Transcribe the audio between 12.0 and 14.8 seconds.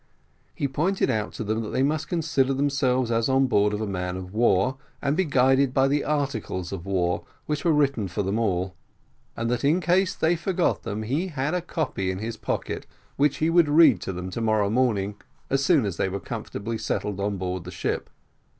in his pocket, which he would read to them to morrow